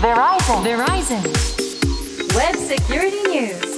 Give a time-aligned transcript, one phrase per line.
[0.00, 0.62] Verizon.
[0.62, 1.20] Verizon.
[2.34, 3.68] Web Security News.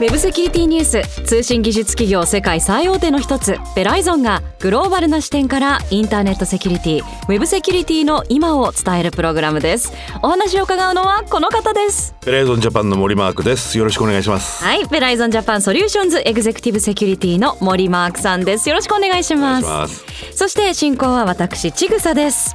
[0.00, 1.22] ウェブセキュリティニュース。
[1.24, 3.58] 通信技術企業世界最大手の一つ。
[3.74, 7.02] ベライゾンがグローバルな視点からインターネットセキュリティ。
[7.28, 9.92] ウェブセキュリティの今を伝えるプログラムです。
[10.22, 12.14] お話を伺うのはこの方です。
[12.24, 13.76] ベライゾンジャパンの森マークです。
[13.78, 14.62] よろしくお願いします。
[14.62, 14.84] はい。
[14.84, 18.68] ベライゾンジャパンソリューションズエグゼクティブセキュリティの森マークさんです。
[18.68, 20.36] よろしくお願いしますお願ますいします。
[20.36, 22.54] そして進行は私ちぐさです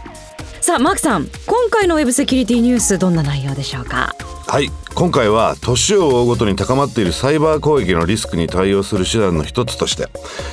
[0.68, 4.14] さあマークさん今回のウェブセキュリティニュースどんな内容でしょうか？
[4.48, 4.70] はい。
[4.96, 10.10] 今回は年を追うごとに高まっているサイバー攻撃のリスクに対応する手段の一つとして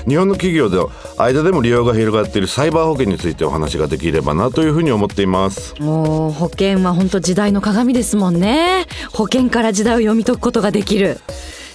[0.07, 0.79] 日本の企業で
[1.19, 5.75] 間でも利用が広がっているサイバー保険についてお話ができればなというふうに思っています。
[5.83, 8.87] もう保険は本当時代の鏡ですもんね。
[9.15, 11.19] 保険から時代を読み解くことができる。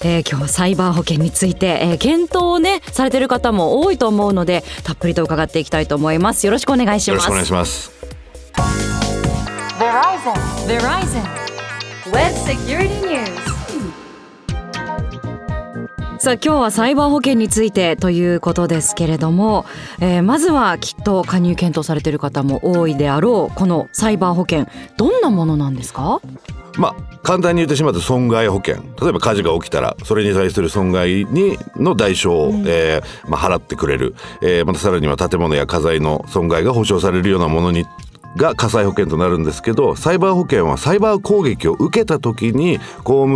[0.01, 6.45] えー今日はサイバー保険について、えー検討をねされてる方も多いと思うのでたっぷりと伺っていきたいと思います。
[6.45, 7.15] よろしくお願いします。
[7.15, 7.99] よろしくお願いします
[9.79, 10.33] Verizon.
[10.67, 11.23] Verizon.
[12.11, 13.39] Web Security News.
[16.19, 19.65] さあ今日はサイバー保険についてということですけれども、
[20.01, 26.19] えーまずはきっと加入検討されている方も多いであろうこのサイバー保険どんなものなんですか？
[26.77, 37.85] まあ簡単に言ってしまうと損害保険例えば火事が起きたらそれに対する損害にの代償を、えーまあ、払ってくれる、えーまたさらには建物や家財の損害が保証されるようなものに
[38.35, 42.83] が火災保険となるんですけどサイバー保険はサイバー攻撃を受けた時に被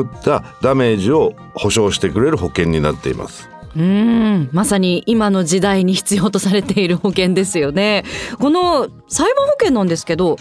[0.02, 3.50] ったダメージを保証してくれる保険になっています。
[3.76, 4.50] うーん。
[4.52, 8.04] まさに今の時代に必要とされている保険ですよね。
[8.40, 10.36] このサイバー保険なんですけどや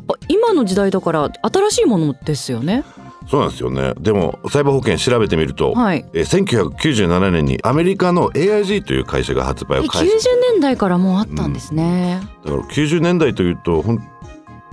[0.00, 2.84] っぱ今の時代だから新しいものですよね。
[3.28, 3.94] そうなんですよね。
[3.98, 6.04] でもサイバー保険調べてみると、はい。
[6.12, 14.00] えー1997年にアメリカの AIG という会社が発売えを開90始年代からもうあったんですね、だから90年代というと本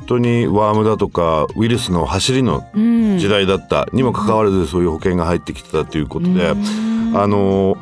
[0.08, 3.18] 当にワームだとかウイルスの走りのうん。
[3.20, 3.88] 時代だった。
[3.94, 7.14] にもかかわらずそういう保険が入ってきてたということで、うん。
[7.16, 7.78] あの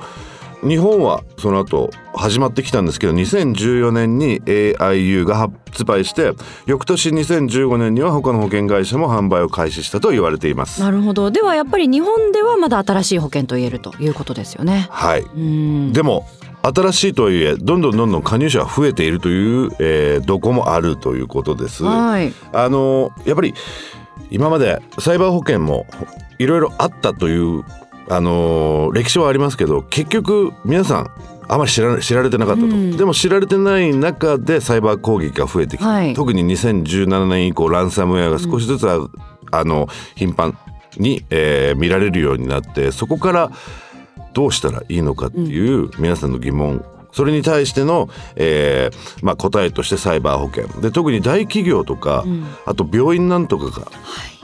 [0.64, 6.34] 日本はその後始まってきたんですけど2014年に AIU が発売して
[6.66, 10.82] 翌年2015年には他の保険会社も販売を開始したと言われています。
[10.82, 11.30] なるほど。
[11.30, 14.88] ではやっぱり日本ではまだ新しい保険と言えるということですよね。
[14.90, 15.94] はい、うん。
[15.94, 16.28] でも
[16.64, 21.84] 新しいとはいえどんどんどんどん加入者が増えているという、えー、どこもあるということです。
[21.84, 22.34] はい。
[22.52, 23.54] あのやっぱり
[24.32, 25.86] 今までサイバー保険も
[26.40, 27.64] いろいろあったという
[28.10, 31.12] あの歴史はありますけど結局皆さん
[31.50, 32.98] あまり知ら知られてなかったと、うん。
[32.98, 36.14] でも知られてない中でサイバー攻撃が増えてきて、はい。
[36.14, 39.00] 特に2017年以降ランサムウェアが少しずつあ、
[39.52, 40.58] あの頻繁
[40.98, 43.52] に、えー見られるようになってそこから
[44.34, 46.86] どうしたらいいのかっていう皆さんの疑問。
[47.14, 50.68] それに対しての、えーまあ、答えとしてサイバー保険。
[50.82, 52.26] で特に大企業とか、
[52.66, 53.88] あと病院なんとかが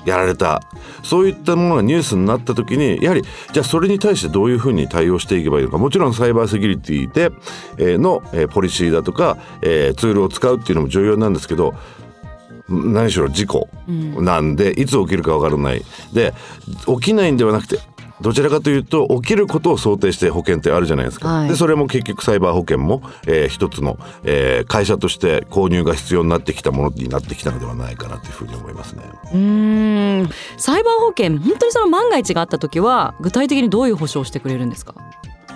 [0.06, 0.62] やられた、
[1.03, 5.78] そういったものがニュースになった時にやはりじゃあそれに対してどういうふうに対応していけばいいのか。
[5.78, 7.31] もちろんサイバーセキュリティで、
[7.78, 11.74] えーの、えーポリシーだとか、えーツールを使うっていうのも重要なんですけど
[12.69, 15.84] 何しろ事故なんで、いつ起きるか分からない。
[16.13, 16.34] で
[16.86, 17.80] 起きないんではなくて
[18.22, 21.50] どちらかというと起きることを想定して保険ってあるじゃないですか、はい。
[21.50, 29.03] でそれも結局サイバー保険も、えー一つの、えー会社として購入が必要になってきたものになってきたのではないかなというふうに思いますね。
[29.34, 30.29] うーん。
[30.57, 34.95] サイバー保険本当にその万が一があった時は具体的にどういう保証をしてくれるんですか？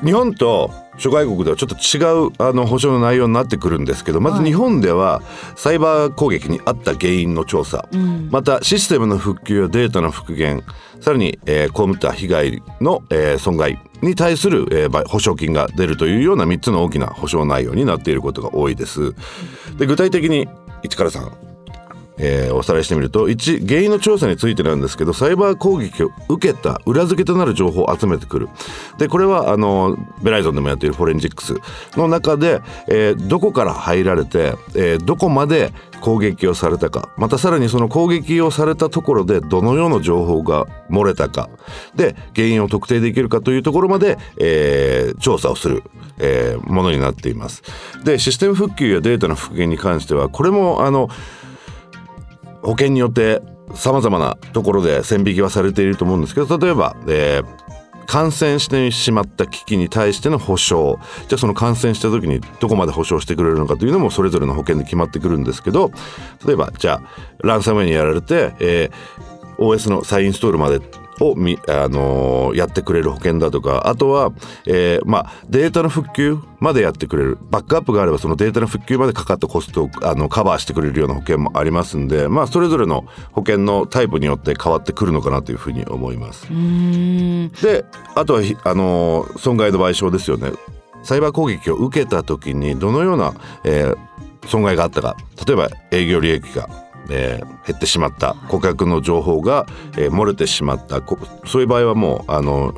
[0.03, 0.69] 日本と
[0.99, 5.23] 諸外国ではちょっと違うあの保証の内容になってくるんですけどまずはい日本では
[5.55, 8.29] サイバー攻撃にあった原因の調査、ん。
[8.29, 10.63] またシステムの復旧やデータの復元
[11.01, 19.13] さらに、えー、被った被害の、えー損害に対する、えー保証金が出るというような3つの大きな保証内容になっていることが多いです。
[19.77, 20.47] で具体的に
[20.83, 21.46] 1から3
[22.17, 28.49] えーおさらいしてみると1原因の調査についてなんですけどサイバー攻撃を受けた裏付けとなる情報を集めてくる
[28.97, 31.55] でこれはあのベライゾンでもやっているフォレンジックス
[31.95, 35.71] の中で、えーどこから入られて、えーどこまで
[36.01, 41.49] 攻撃をされたかまたさらにその攻撃をされたところでどのような情報が漏れたか
[41.95, 45.83] で原因を特定できるかというところまで、えー調査をする、
[46.19, 47.63] えーものになっています。
[48.03, 51.09] でシステム復旧やデータの復元に関してはこれもあの
[52.67, 53.41] 保険によって
[53.75, 57.67] さまざまなところで線引きはされていると思うんですけど例えば、えー
[58.07, 60.97] 感染してしまった危機に対しての保証。
[61.27, 65.91] じゃあその感染した時にどこまで保証してくれるのかというのもそれぞれの保険で決まってくるんですけど
[66.45, 67.09] 例えばじゃあ
[67.45, 68.91] ランサムウェイにやられて、えー
[69.57, 70.79] OS の再インストールまで
[71.19, 74.31] をみ、あのーやってくれる保険だとかあとは、
[74.65, 86.47] えーまあ、データの復旧までやってくれるバックアップがあればそのデータの復旧までかかったコストをあのカバーしてくれるような保険もありますんで、まあ、それぞれの保険のタイプによって変わってくるのかなというふうに思います。
[86.47, 87.85] で
[88.15, 90.51] あとはひあのー損害の賠償ですよね。
[91.03, 93.97] サイバー攻撃を受けた時にどのような、えー
[94.47, 96.69] 損害があったか例えば営業利益が、
[97.09, 98.33] えー減ってしまった。
[98.47, 99.65] 顧客の情報が、
[99.97, 101.01] えー漏れてしまった。
[101.45, 102.73] そういう場合はもうあの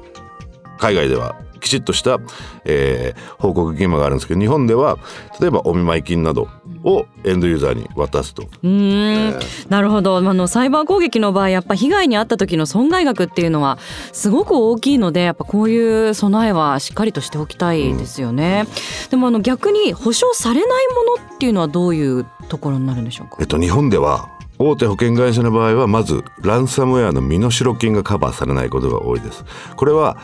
[0.80, 2.20] 海外ではきちっとした、
[2.66, 4.98] えー報告義務があるんですけど日本では
[5.40, 6.48] 例えばお見舞い金など
[6.84, 8.44] をエンドユーザーに渡すと。
[8.44, 9.38] うー。
[9.38, 9.40] ん
[9.70, 10.18] なるほど。
[10.18, 13.78] あのサイバー攻撃の場合やっぱ被害に遭った時の損害額っていうのは
[14.12, 18.66] すごく大きいのでやっぱこういう備えはしっかりとしておきたいですよね、
[19.10, 23.38] でもあの逆に保証されないものっていうのはどういうところになるんでしょうか？
[23.40, 29.46] えっと、日本では大手保険会社の場合はまずランサムウェアの身代金がカバーされないことが多いです。
[29.78, 30.18] これは、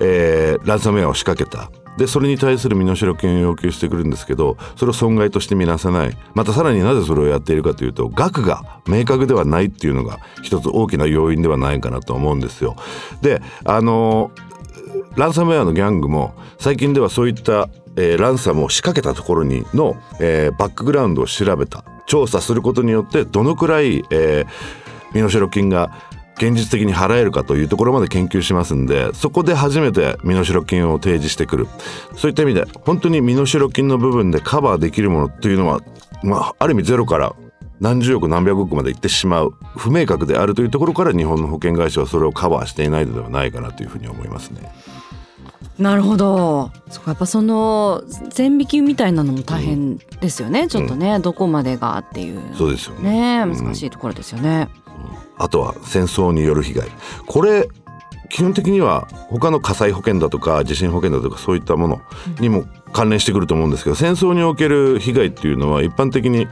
[0.00, 1.70] えーランサムウェアを仕掛けた。
[1.98, 6.16] でそれに対する身代金を要求してくるんですけどそれを損害として見なさない。
[6.34, 12.76] またさらになぜそれをやっているかというと額が明確ではないっていうのが一つ大きな要因ではないかなと思うんですよ。
[13.20, 14.30] であの
[15.16, 21.84] ランサムウェアのギャングも最近ではそういった、えーランサムを仕掛けたところにの、えーバックグラウンドを調べた。
[22.06, 24.46] 調査することによってどのくらい、えー
[25.12, 25.90] 身代金が
[26.40, 31.68] 現実的に払えるかというところまで研究しますんでそこで初めて身代金を提示してくる。
[32.16, 35.82] そういった意味で本当に身代金の部分でカバーできるものっていうのは、
[36.22, 37.34] まあ、ある意味ゼロから
[37.78, 44.70] 何十億何百億までいってしまう不明確であるというところから日本の保険会社はそれをカバーしていないのではないかなというふうに思いますね。
[45.78, 46.70] なるほど。
[46.90, 52.40] そっかやっぱその線引きみたいなのも大変ですよね、ちょっとね、どこまでがっていう。
[52.54, 53.46] そうですよね。
[53.46, 54.68] ね難しいところですよね、
[55.40, 56.88] あとは戦争による被害
[57.26, 57.68] これ
[58.28, 62.00] 基本的には他の火災保険だとか地震保険だとかそういったもの
[62.38, 66.46] にも関連してくると思うんですけど戦争における被害っていうのは一般的に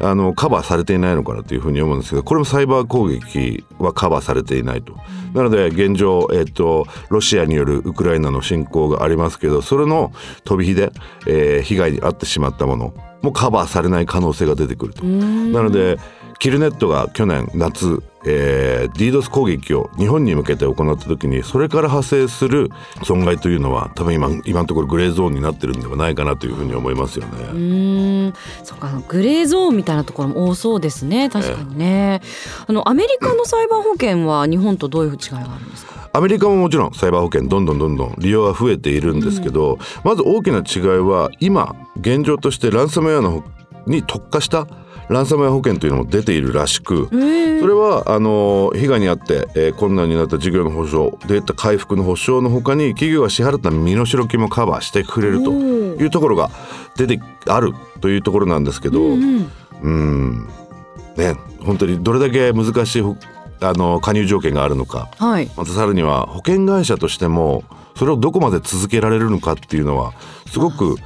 [0.00, 4.96] あのカバーされていないのかなというふうに思うんですけどこれもサイバー攻撃はカバーされていないと。
[5.34, 10.12] なので現状、えっとロシアによるウクライナの侵攻がありますけどそれの
[10.44, 10.90] 飛び火で、
[11.26, 15.04] えー被害に遭ってしまったものもカバーされない可能性が出てくると。
[15.04, 15.98] なので
[16.38, 22.70] キルネットが去年夏、えー、DDoS 攻撃を日本に向けて行った時にそれから派生する
[23.02, 27.44] 損害というのは多分今今のところグレーゾーンになってるんではないかなというふうに思いますようね。
[27.44, 28.34] ーん。
[28.62, 31.28] そっかグレーゾーンみたいなところも多そうですね。
[31.30, 32.20] 確かにね、
[32.66, 36.08] あのアメリカのサイバー保険は日本とどういう違いがあるんですか？
[36.12, 43.42] アメリカももちろんサイバー保険どんどんどんどん利用が増えているんですけど、まず大きな違いは今現状としてランサムウェアのほ
[43.86, 44.66] に特化した
[45.08, 47.14] ランサムウェア保険というのも出ているらしく、そ
[47.66, 56.50] れはあの被害に遭って、えー困難になった事業の保証データ回復の保証のほかに企業が支払った身代金もカバーしてくれるというところが
[56.96, 60.46] 出てあるというところなんですけど、うん
[61.16, 63.16] ね本当にどれだけ難しいほ
[63.60, 65.08] あの加入条件があるのか。
[65.18, 65.50] はい。
[65.56, 67.64] またさらには保険会社としても
[67.96, 70.12] それをどこまで続けられるのかっていうのは
[70.50, 70.96] すごく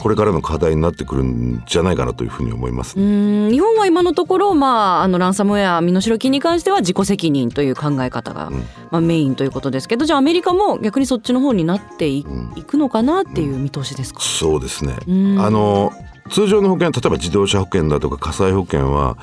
[0.00, 3.50] これからの課題になってくるんじゃないかなというふうに思いますうね。
[3.50, 8.50] 日本は今のところ、まあ、あのランサムウェア身代金に関しては自己責任という考え方が、
[8.90, 12.24] まあ、メインということですけどじゃあアメリカも逆にそっちの方になってい,、
[12.66, 14.96] くのかなっていう見通しですか、そうですね。
[15.12, 15.40] ん。
[15.40, 15.92] あの
[16.30, 19.16] 通常の保険例えば自動車保険だとか火災保険は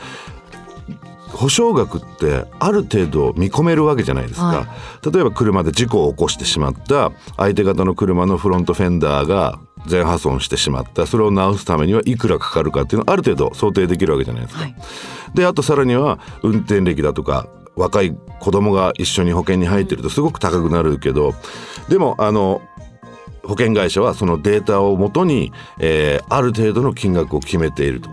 [1.35, 4.67] 保証額ってある程度見込めるわけじゃないですか、は
[5.11, 14.61] 例えば車で事故を起こしてしまった相手方の車のフロントフェンダーが全破損してしまったそれを直すためにはいくらかかるかっていうのはある程度想定できるわけじゃないですか。
[14.61, 14.75] はい
[15.33, 21.35] であとさらには運転歴だとか若い子供が一緒に保険に入ってるとすごく高くなるけど
[21.89, 22.61] でもあの
[23.43, 28.09] 保険会社はそのデータをもとに、えーある程度の金額を決めていると。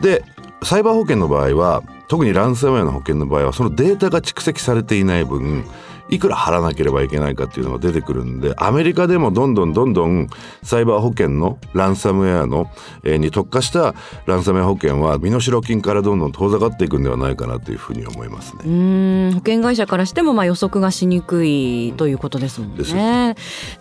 [0.00, 0.24] で
[0.62, 5.64] サイバー保険の場合は特にランサムウェアの保険の場合はそのデータが蓄積されていない分
[6.10, 10.28] いくら払わなければいけないかっていうのが出てくるんでアメリカでもどんどんどんどん
[10.62, 12.70] サイバー保険のランサムウェアの、
[13.04, 13.94] えーに特化した
[14.26, 18.62] ランサムウェア保険は身代金からどんどん遠ざかっていくんではないかなというふうに思いますね。
[18.64, 23.36] うーん保険会社からしてもまあ予測がしにくいということですもんね。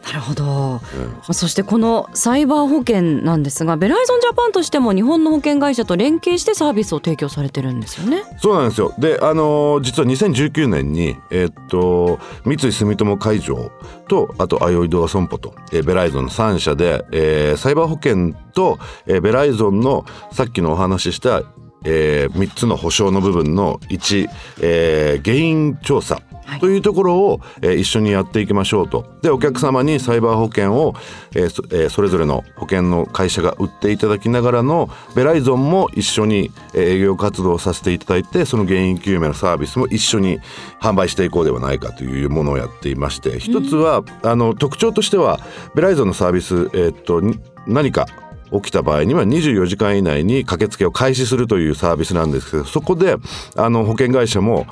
[0.05, 0.81] なるほど、ま
[1.29, 8.23] あそしてこのサイバー保険なんですがベライゾンジャパンとしても日本の保険会社と連携してサービスを提供されてるんですよね。
[8.37, 8.93] そうなんですよ。
[8.99, 13.71] で、あのー実は2019年に、えーっと、三井住友海上
[14.07, 21.43] と、あと、あよいドア損保と、えーベライゾンの3社で、えーサイバー保険と、えーベライゾンのさっきのお話しした、
[21.85, 24.27] え3つの保証の部分の1、
[24.61, 26.21] えー原因調査。
[26.59, 29.05] というところを、えー一緒にやっていきましょうと。
[29.21, 30.95] でお客様にサイバー保険を、
[31.35, 40.39] えーそえーそれぞれの保険の会社が売っていただきながらのベライゾンも一緒にえ営業活動をさせていただいてその原因究明のサービスも一緒に
[40.81, 45.39] 販売していこうではないかというものをやっていまして一つは、あの特徴としては
[45.75, 47.21] ベライゾンのサービス、えーっと
[47.67, 48.07] 何か
[48.51, 53.15] 起きた場合には24時間以内に駆けつけを開始するというサービスなんですけどそこで
[53.55, 54.65] あの保険会社も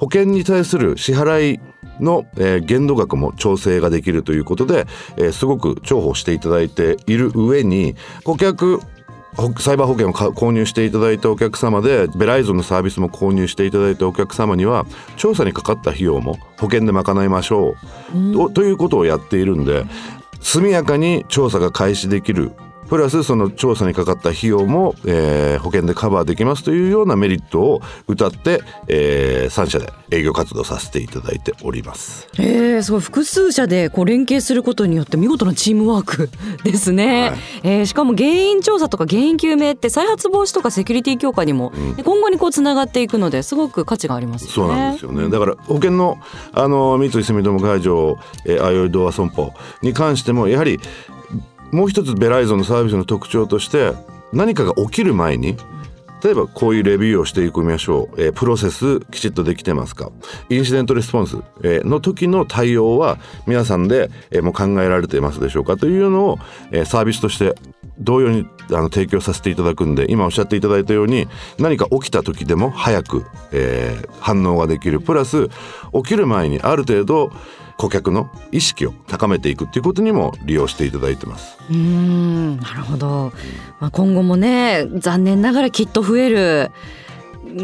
[0.00, 1.60] 保険に対する支払い
[2.00, 4.86] の、えー限度額も調整ができるということで、
[5.18, 8.80] えーすごく重宝していただいている上に顧客
[9.58, 17.76] サイバー保険を購入していただいたお客様でベライゾンのサービスも購入していただいたお客様には調査にかかった費用も保険で賄いましょ
[18.14, 19.84] う、とということをやっているんで
[20.40, 22.52] 速やかに調査が開始できる
[22.90, 32.28] プラスその調査にかかった費用も、えー保険でカバーできますというようなメリットを謳って、え3社で営業活動させていただいております。
[32.38, 36.30] えー、すごい複数社でこう連携することによって見事なチームワーク
[36.64, 41.72] ですね、はいえーしかも原因調査とか原因究明って再発防止とかセキュリティ強化にも、
[42.04, 44.54] 今後にこうつながっていくのですごく価値がありますよね。
[44.54, 45.28] そうなんですよね。
[45.28, 46.18] だから保険の
[46.52, 50.80] あの三井住友海上、えー、あよいドア損保に関してもやはり
[51.72, 53.92] もう一つベライゾンのサービスの特徴として
[54.32, 55.56] 何かが起きる前に
[56.22, 60.12] 例えばこういうレビューをしていきましょう、えープロセスきちっとできてますか。
[60.50, 65.78] インシデントレスポンス、えーの時の対応は皆さんで、えーもう考えられていますでしょうか。
[65.78, 66.38] というのを、
[66.72, 67.54] えーサービスとして
[67.98, 71.26] 同様にあの提供させていただくんで今おっしゃっていただいたように
[71.58, 75.00] 何か起きた時でも早く、えー反応ができる。
[75.00, 75.54] プラス起
[76.04, 77.32] きる前にある程度
[77.80, 81.56] 顧客の意識を高めていくっていうことにも利用していただいてます。
[81.70, 83.32] うーんなるほど、
[83.80, 86.70] まあ、今後もね残念ながらきっと増える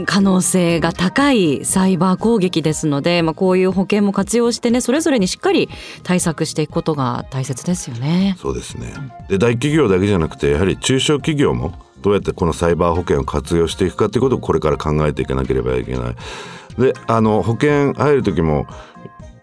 [0.07, 5.69] 可能性が高いサイバー攻撃ですので、まあ、こういう保険も活用してねそれぞれにしっかり
[6.03, 8.37] 対策していくことが大切ですよね。
[8.41, 8.95] そうですね
[9.29, 16.17] で大企業だけじゃなくてやはり中小企業もどうやってこのサイバー保険を活用していくかっていうことをこれから考えていかなければいけない。
[16.79, 18.67] であの保険入る時も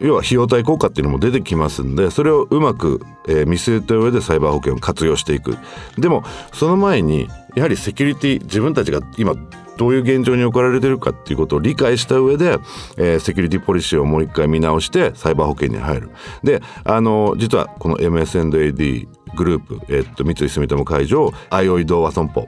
[0.03, 5.57] 要は費用対効果っていうのも出てきますんでそれをうまく、えー見据えた上でサイバー保険を活用していく
[5.97, 9.35] でもその前にやはりセキュリティ自分たちが今
[9.77, 12.57] どういう現状に置かれてるかっていうことを理解した上で、
[12.97, 16.11] えーセキュリティポリシーをもう一回見直してサイバー保険に入る。
[16.43, 22.47] であの実はこの MS&AD グループ、えっと三井住友海上相生同和損保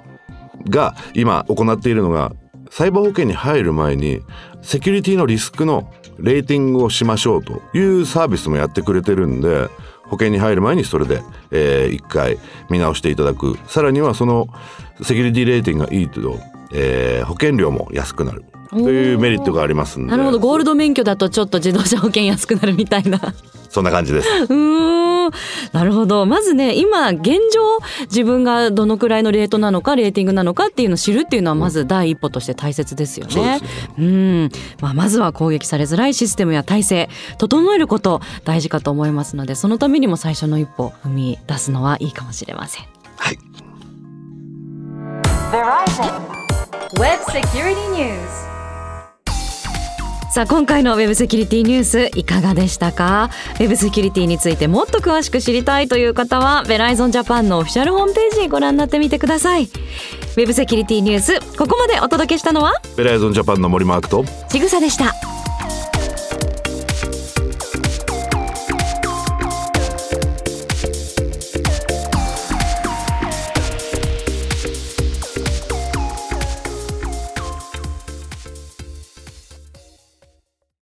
[0.69, 2.33] が今行っているのが
[2.69, 4.21] サイバー保険に入る前に
[4.61, 9.67] セキュリティのリスクのレーティングをしましょうというサービスもやってくれてるんで
[10.05, 12.37] 保険に入る前にそれで、えー一回
[12.69, 13.57] 見直していただく。
[13.67, 14.47] さらにはその
[15.01, 16.39] セキュリティレーティングがいいと、
[16.73, 18.45] えー保険料も安くなる。
[18.69, 20.11] というメリットがありますんで。
[20.11, 20.39] なるほど。
[20.39, 23.19] ゴールド免許だとちょっと自動車保険安くなるみたいな。
[23.69, 24.27] そんな感じです。
[24.27, 25.31] うーん。
[25.73, 26.25] なるほど。
[26.25, 33.33] まずね今現状自分がどのくらいのレートなのかレーティングなのかっていうのを知るっていうのはまず第一歩として大切ですよね。
[33.33, 33.69] そうですね。
[33.97, 34.49] うん。
[34.81, 42.85] まあ、まずは攻撃されづらいシステムや体制整えること大事かと思いますのでそのためにも最初の一歩踏み出すのはいいかもしれません。
[43.17, 43.39] はい。
[45.51, 46.35] Verizon.
[46.97, 48.54] Web Security News
[50.35, 53.29] さあ今回のウェブセキュリティニュースいかがでしたか？
[53.53, 59.63] ウェブセキュリティについてもっと詳しく知りたいという方はベライゾンジャパンのオフィシャルホームページご覧になってみてください。
[59.63, 65.13] ウェブセキュリティニュースここまでお届けしたのはベライゾンジャパンの森マークとちぐさでした